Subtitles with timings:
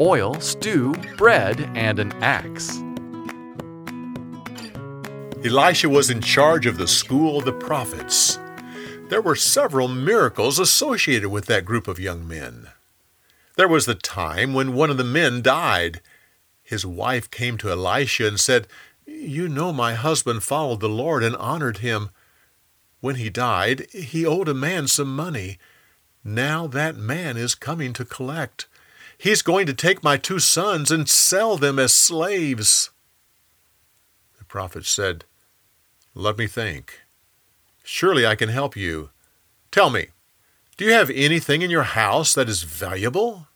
[0.00, 2.82] oil, stew, bread, and an axe.
[5.44, 8.38] Elisha was in charge of the school of the prophets.
[9.08, 12.68] There were several miracles associated with that group of young men.
[13.56, 16.00] There was the time when one of the men died.
[16.62, 18.66] His wife came to Elisha and said,
[19.06, 22.10] You know my husband followed the Lord and honored him.
[23.00, 25.58] When he died, he owed a man some money.
[26.22, 28.66] Now that man is coming to collect.
[29.18, 32.90] He's going to take my two sons and sell them as slaves.
[34.38, 35.24] The prophet said,
[36.14, 37.00] Let me think.
[37.82, 39.10] Surely I can help you.
[39.72, 40.08] Tell me,
[40.76, 43.48] do you have anything in your house that is valuable?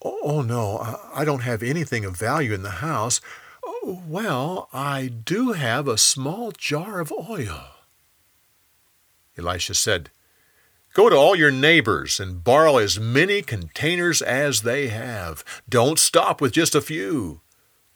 [0.00, 3.20] Oh, no, I don't have anything of value in the house.
[3.64, 7.64] Oh, well, I do have a small jar of oil.
[9.36, 10.10] Elisha said,
[10.96, 15.44] Go to all your neighbors and borrow as many containers as they have.
[15.68, 17.42] Don't stop with just a few.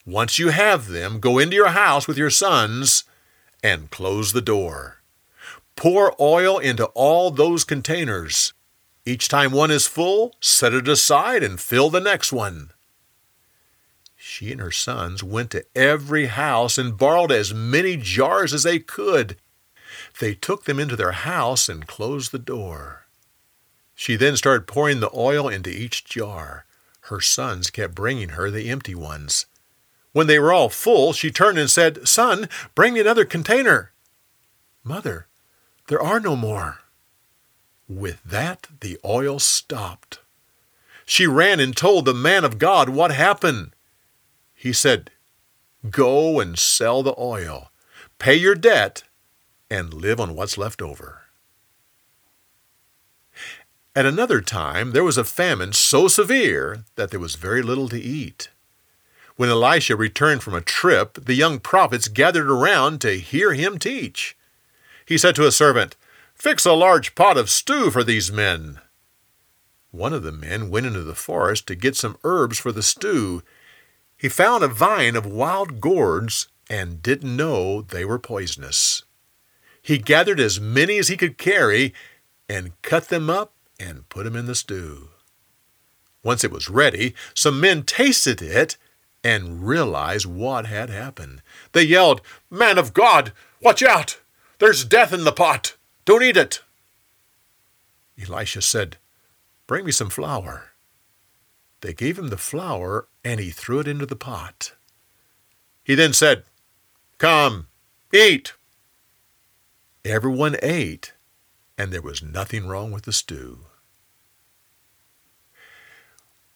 [0.05, 3.05] Once you have them, go into your house with your sons
[3.65, 5.01] and close the door.
[5.77, 8.53] Pour oil into all those containers.
[9.07, 12.69] Each time one is full, set it aside and fill the next one.
[14.15, 18.79] She and her sons went to every house and borrowed as many jars as they
[18.79, 19.39] could
[20.19, 23.07] they took them into their house and closed the door.
[23.95, 26.65] She then started pouring the oil into each jar.
[27.03, 29.47] Her sons kept bringing her the empty ones.
[30.13, 33.93] When they were all full, she turned and said, Son, bring me another container.
[34.83, 35.27] Mother,
[35.89, 36.81] there are no more.
[37.89, 40.21] With that, the oil stopped.
[41.05, 43.73] She ran and told the man of God what happened.
[44.55, 45.11] He said,
[45.91, 47.71] Go and sell the oil,
[48.19, 49.03] pay your debt,
[49.71, 51.23] and live on what's left over.
[53.95, 58.01] At another time, there was a famine so severe that there was very little to
[58.01, 58.49] eat.
[59.37, 64.37] When Elisha returned from a trip, the young prophets gathered around to hear him teach.
[65.07, 65.97] He said to a servant,
[66.35, 68.81] Fix a large pot of stew for these men.
[69.91, 73.43] One of the men went into the forest to get some herbs for the stew.
[74.17, 79.03] He found a vine of wild gourds and didn't know they were poisonous.
[79.83, 81.95] He gathered as many as he could carry
[82.49, 85.11] and cut them up and put them in the stew.
[86.23, 88.77] Once it was ready, some men tasted it
[89.25, 91.43] and realized what had happened.
[91.73, 92.21] They yelled,
[92.51, 94.21] Man of God, watch out!
[94.59, 95.77] There's death in the pot!
[96.05, 96.63] Don't eat it!
[98.21, 98.99] Elisha said,
[99.67, 100.73] Bring me some flour.
[101.81, 104.73] They gave him the flour, and he threw it into the pot.
[105.83, 106.45] He then said,
[107.19, 107.69] Come,
[108.13, 108.53] eat.
[110.05, 111.13] Everyone ate,
[111.77, 113.67] and there was nothing wrong with the stew.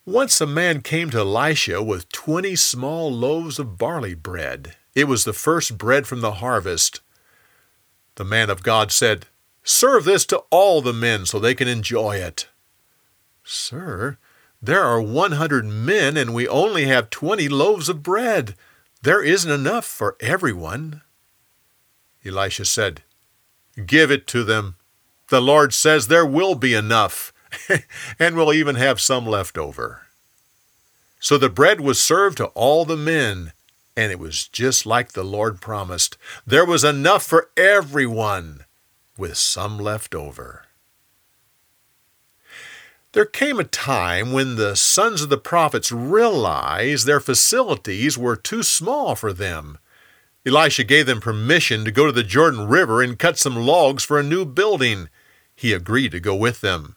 [0.07, 4.77] Once a man came to Elisha with twenty small loaves of barley bread.
[4.95, 7.01] It was the first bread from the harvest.
[8.15, 9.27] The man of God said,
[9.63, 12.49] Serve this to all the men so they can enjoy it.
[13.43, 14.19] Sir,
[14.63, 18.55] there are one hundred men and we only have twenty loaves of bread.
[19.03, 21.03] There isn't enough for everyone.
[22.25, 23.03] Elisha said,
[23.87, 24.77] Give it to them.
[25.29, 27.33] The Lord says there will be enough,
[28.19, 30.03] and we'll even have some left over.
[31.19, 33.53] So the bread was served to all the men,
[33.97, 36.19] and it was just like the Lord promised.
[36.47, 38.65] There was enough for everyone,
[39.17, 40.65] with some left over.
[43.13, 48.63] There came a time when the sons of the prophets realized their facilities were too
[48.63, 49.79] small for them
[50.47, 54.19] Elisha gave them permission to go to the Jordan River and cut some logs for
[54.19, 55.09] a new building.
[55.55, 56.97] He agreed to go with them.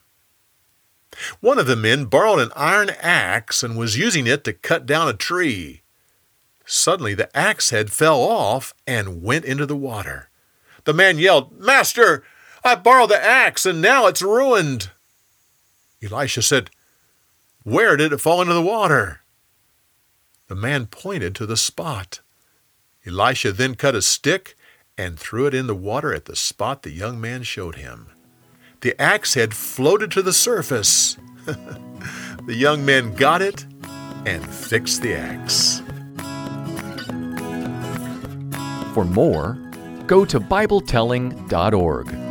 [1.40, 5.08] One of the men borrowed an iron axe and was using it to cut down
[5.08, 5.82] a tree.
[6.66, 10.28] Suddenly, the axe head fell off and went into the water.
[10.84, 12.22] The man yelled, Master,
[12.62, 14.90] I borrowed the axe and now it's ruined.
[16.02, 16.70] Elisha said,
[17.62, 19.20] Where did it fall into the water?
[20.48, 22.20] The man pointed to the spot.
[23.08, 24.54] Elisha then cut a stick
[24.96, 28.08] and threw it in the water at the spot the young man showed him.
[28.80, 31.16] The axe head floated to the surface.
[31.46, 33.64] the young man got it
[34.26, 35.82] and fixed the axe.
[38.94, 39.58] For more,
[40.06, 42.27] go to BibleTelling.org.